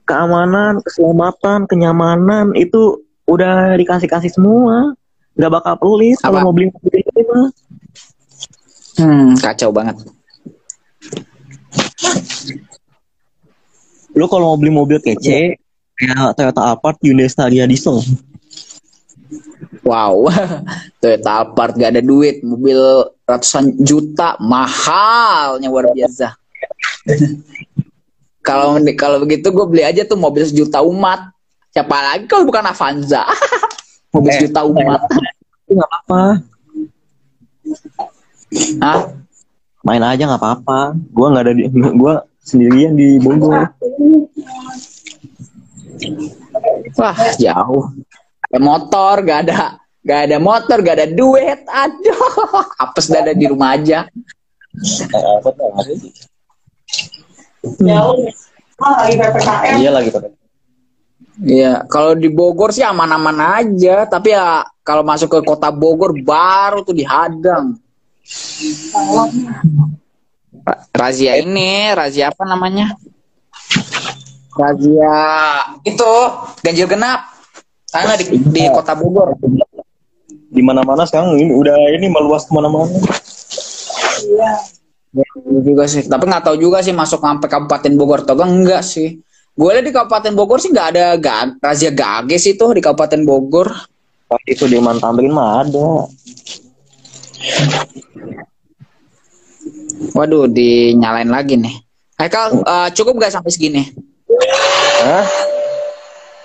keamanan, 0.07 0.81
keselamatan, 0.87 1.67
kenyamanan 1.67 2.55
itu 2.55 3.03
udah 3.27 3.75
dikasih 3.75 4.09
kasih 4.09 4.31
semua. 4.31 4.95
Nggak 5.37 5.53
bakal 5.61 5.75
pelit 5.77 6.17
kalau 6.23 6.49
mau 6.49 6.55
beli 6.55 6.73
mobil 6.73 6.95
ini 7.03 7.23
mah. 7.29 7.49
Hmm 8.97 9.29
kacau 9.37 9.69
banget. 9.75 10.01
Lu 14.17 14.25
kalau 14.33 14.55
mau 14.55 14.59
beli 14.59 14.73
mobil 14.73 14.99
kece 15.03 15.61
kayak 15.97 16.33
Toyota 16.37 16.63
Alphard, 16.73 16.97
Hyundai 17.05 17.29
Staria 17.29 17.69
diesel. 17.69 18.01
Wow, 19.85 20.33
Toyota 21.05 21.45
Alphard 21.45 21.77
gak 21.77 21.93
ada 21.93 22.03
duit, 22.03 22.41
mobil 22.41 22.81
ratusan 23.29 23.77
juta, 23.85 24.41
mahalnya 24.41 25.69
luar 25.69 25.93
biasa. 25.93 26.33
kalau 28.47 28.79
kalau 28.95 29.19
begitu 29.27 29.51
gue 29.51 29.67
beli 29.67 29.83
aja 29.83 30.07
tuh 30.07 30.15
mobil 30.15 30.47
sejuta 30.47 30.79
umat. 30.87 31.35
Siapa 31.75 31.93
lagi 31.93 32.25
kalau 32.31 32.47
bukan 32.47 32.71
Avanza? 32.71 33.27
mobil 34.15 34.31
Eh, 34.31 34.35
sejuta 34.39 34.63
umat. 34.63 35.03
Itu 35.67 35.73
nggak 35.75 35.91
apa-apa. 35.91 36.23
Hah? 38.81 39.03
Main 39.83 40.03
aja 40.07 40.23
nggak 40.31 40.41
apa-apa. 40.41 40.95
Gua 41.11 41.27
nggak 41.35 41.45
ada 41.45 41.53
di, 41.59 41.63
gua 42.01 42.15
sendirian 42.47 42.95
di 42.95 43.19
Bogor. 43.19 43.67
Wah, 46.97 47.19
jauh. 47.35 47.91
Ada 48.47 48.59
motor, 48.63 49.15
gak 49.27 49.39
ada 49.51 49.83
gak 50.07 50.21
ada 50.31 50.39
motor, 50.39 50.79
gak 50.87 50.97
ada 51.03 51.09
duit. 51.11 51.67
Aduh, 51.67 52.31
apes 52.87 53.11
dah 53.11 53.27
ada 53.27 53.35
di 53.35 53.51
rumah 53.51 53.75
aja. 53.75 54.07
Jauh. 57.81 58.27
Ah, 58.77 58.95
lagi 59.09 59.15
PPKM. 59.17 59.77
Iya 59.81 59.91
lagi 59.91 60.09
Pak. 60.13 60.23
Iya, 61.37 61.85
kalau 61.93 62.17
di 62.17 62.33
Bogor 62.33 62.73
sih 62.73 62.81
aman-aman 62.81 63.61
aja, 63.61 64.09
tapi 64.09 64.33
ya 64.33 64.65
kalau 64.81 65.05
masuk 65.05 65.29
ke 65.29 65.41
kota 65.45 65.69
Bogor 65.69 66.17
baru 66.17 66.81
tuh 66.81 66.97
dihadang. 66.97 67.77
Ra- 70.65 70.83
Razia 70.97 71.37
ini, 71.37 71.93
razia 71.93 72.33
apa 72.33 72.43
namanya? 72.49 72.97
Razia 74.57 75.17
itu 75.85 76.13
ganjil 76.65 76.89
genap. 76.89 77.21
Sana 77.85 78.17
di, 78.17 78.25
di 78.41 78.63
kota 78.73 78.97
Bogor. 78.97 79.37
Di 80.49 80.63
mana-mana 80.65 81.05
sekarang 81.05 81.37
ini 81.37 81.53
udah 81.53 81.77
ini 82.01 82.09
meluas 82.09 82.49
ke 82.49 82.53
mana-mana. 82.57 82.89
Iya. 84.25 84.53
Iya 85.17 85.61
juga 85.65 85.85
sih, 85.89 86.05
tapi 86.05 86.29
nggak 86.29 86.45
tahu 86.45 86.57
juga 86.61 86.85
sih 86.85 86.93
masuk 86.93 87.25
sampai 87.25 87.49
Kabupaten 87.49 87.93
Bogor 87.97 88.21
atau 88.29 88.37
enggak 88.45 88.85
sih. 88.85 89.17
Gue 89.57 89.73
lihat 89.73 89.89
di 89.89 89.93
Kabupaten 89.97 90.37
Bogor 90.37 90.61
sih 90.61 90.69
nggak 90.69 90.89
ada 90.93 91.17
ga, 91.17 91.57
razia 91.57 91.89
gage 91.89 92.37
sih 92.37 92.53
tuh 92.61 92.77
di 92.77 92.85
Kabupaten 92.85 93.25
Bogor. 93.25 93.73
Tapi 94.29 94.49
itu 94.53 94.69
di 94.69 94.77
Tamrin 94.77 95.33
mah 95.33 95.65
ada. 95.65 96.05
Waduh, 100.13 100.51
dinyalain 100.51 101.31
lagi 101.31 101.57
nih. 101.57 101.75
Haikal, 102.17 102.65
eh, 102.65 102.89
cukup 102.97 103.21
gak 103.21 103.33
sampai 103.33 103.53
segini? 103.53 103.93
Hah? 105.05 105.25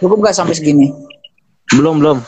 Cukup 0.03 0.19
gak 0.19 0.36
sampai 0.36 0.53
segini? 0.53 0.91
Belum 1.71 1.99
belum. 2.03 2.19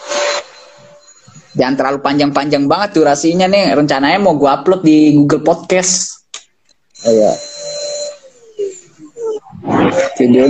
Jangan 1.54 1.76
terlalu 1.78 2.00
panjang-panjang 2.02 2.66
banget 2.66 2.98
durasinya 2.98 3.46
nih. 3.46 3.78
Rencananya 3.78 4.18
mau 4.18 4.34
gue 4.40 4.50
upload 4.50 4.82
di 4.82 5.14
Google 5.14 5.44
Podcast. 5.46 6.23
Iya. 7.04 7.32
Video. 10.16 10.46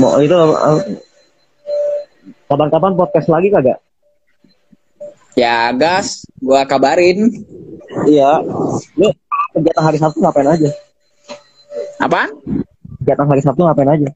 Mau 0.00 0.16
itu 0.24 0.34
uh, 0.34 0.80
kapan-kapan 2.48 2.92
podcast 2.96 3.28
lagi 3.28 3.52
kagak? 3.52 3.78
Ya 5.36 5.68
gas, 5.76 6.24
gue 6.40 6.60
kabarin. 6.64 7.28
Iya. 8.08 8.40
Lu 8.96 9.12
kegiatan 9.52 9.84
hari 9.84 9.98
Sabtu 10.00 10.24
ngapain 10.24 10.48
aja? 10.48 10.70
Apaan? 12.00 12.32
Kegiatan 13.04 13.28
hari 13.28 13.42
Sabtu 13.44 13.60
ngapain 13.68 13.90
aja? 13.90 14.08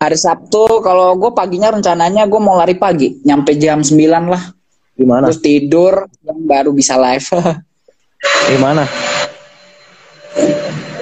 Hari 0.00 0.16
Sabtu, 0.16 0.80
kalau 0.84 1.16
gue 1.16 1.32
paginya 1.32 1.72
rencananya 1.72 2.28
gue 2.28 2.40
mau 2.40 2.56
lari 2.60 2.76
pagi. 2.76 3.20
Nyampe 3.24 3.56
jam 3.56 3.80
9 3.80 3.96
lah. 4.28 4.42
Di 4.96 5.04
mana? 5.08 5.32
Terus 5.32 5.40
tidur, 5.40 6.08
yang 6.24 6.40
baru 6.44 6.76
bisa 6.76 7.00
live. 7.00 7.28
Di 8.48 8.56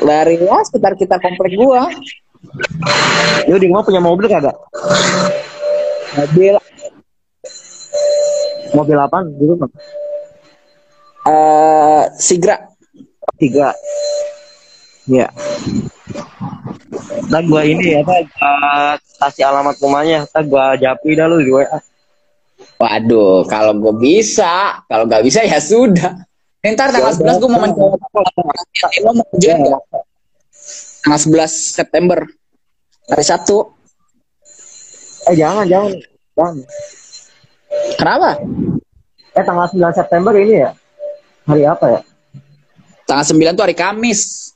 lari 0.02 0.40
ya 0.40 0.58
sekitar 0.64 0.94
kita 0.96 1.16
komplek 1.20 1.58
gua. 1.58 1.90
Lu 3.50 3.56
di 3.58 3.66
rumah 3.66 3.82
punya 3.82 4.00
mobil 4.00 4.26
kagak? 4.30 4.54
Mobil 6.16 6.54
Mobil 8.76 8.96
apaan 9.00 9.32
di 9.34 9.44
rumah? 9.48 9.70
eh 11.28 12.02
Sigra. 12.16 12.56
Tiga. 13.38 13.72
Iya. 15.08 15.28
Ntar 17.28 17.42
gua 17.48 17.62
ini 17.64 18.00
apa 18.00 18.24
gua 18.28 18.52
kasih 19.18 19.44
alamat 19.50 19.76
rumahnya, 19.82 20.24
ntar 20.30 20.44
gua 20.46 20.76
japri 20.78 21.18
dah 21.18 21.26
lu 21.26 21.42
di 21.42 21.52
WA. 21.52 21.78
Waduh, 22.78 23.42
kalau 23.50 23.74
gue 23.74 23.94
bisa, 23.98 24.82
kalau 24.86 25.06
nggak 25.10 25.26
bisa 25.26 25.42
ya 25.42 25.58
sudah. 25.58 26.27
Ntar 26.58 26.90
tanggal 26.90 27.14
11 27.14 27.38
gue 27.38 27.50
mau 27.50 27.62
mencoba. 27.62 27.96
Lo 29.06 29.10
mau 29.14 29.26
join 29.38 29.58
nggak? 29.62 29.82
Tanggal 31.06 31.20
11 31.22 31.78
September. 31.78 32.18
Hari 33.08 33.24
Sabtu. 33.24 33.62
Eh 35.30 35.36
jangan, 35.38 35.64
jangan. 35.70 35.92
Jangan. 36.34 36.56
Kenapa? 37.94 38.30
Eh 39.38 39.44
tanggal 39.46 39.66
9 39.70 39.94
September 39.94 40.32
ini 40.34 40.54
ya? 40.66 40.70
Hari 41.46 41.62
apa 41.62 41.86
ya? 41.94 42.00
Tanggal 43.06 43.24
9 43.38 43.54
tuh 43.54 43.64
hari 43.64 43.76
Kamis. 43.78 44.52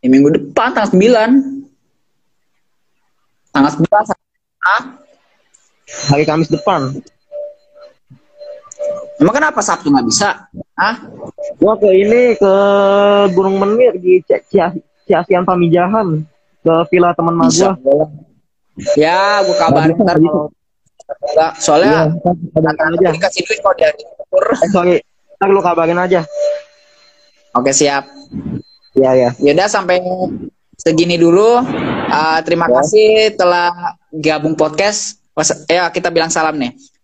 Di 0.00 0.08
minggu 0.08 0.32
depan 0.32 0.72
tanggal 0.72 0.90
9. 0.96 1.68
Tanggal 3.52 3.72
11. 3.76 4.16
Ah, 4.62 4.82
Hari 6.16 6.24
Kamis 6.24 6.48
depan. 6.48 6.96
Emang 9.22 9.34
kenapa 9.34 9.62
Sabtu 9.62 9.88
nggak 9.88 10.04
bisa? 10.04 10.50
Ah, 10.74 10.98
Gua 11.56 11.78
ke 11.78 11.88
ini 11.88 12.34
ke 12.34 12.52
Gunung 13.30 13.56
Menir 13.56 13.94
di 13.96 14.18
Ciasian 15.06 15.44
Pamijahan 15.44 16.26
ke 16.60 16.74
villa 16.88 17.14
teman 17.14 17.34
ma 17.34 17.46
bisa. 17.46 17.78
gua. 17.78 18.10
Ya, 18.96 19.40
gue 19.40 19.52
kabarin 19.54 19.94
ntar 19.94 20.16
kalau 20.16 20.48
Enggak, 21.12 21.52
soalnya 21.60 22.08
Tante 22.56 23.04
aja. 23.04 23.12
dikasih 23.12 23.42
duit 23.44 23.60
kalau 23.60 23.76
dari 23.76 24.00
Bogor. 24.00 24.44
Eh 24.56 24.68
sorry, 24.68 24.94
ntar 25.36 25.48
lu 25.48 25.60
kabarin 25.60 26.00
aja. 26.00 26.24
Oke 27.52 27.68
siap. 27.70 28.08
Iya 28.92 29.10
ya. 29.12 29.30
Yaudah 29.38 29.68
sampai 29.68 30.00
segini 30.74 31.20
dulu. 31.20 31.60
Ah, 32.08 32.40
terima 32.40 32.64
Ya. 32.66 32.80
kasih 32.80 33.08
telah 33.36 33.70
gabung 34.10 34.56
podcast. 34.56 35.20
Ya 35.66 35.84
kita 35.88 36.08
bilang 36.08 36.28
salam 36.28 36.56
nih. 36.56 36.72